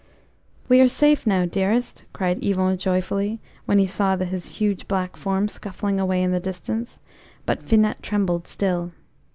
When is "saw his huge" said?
3.85-4.87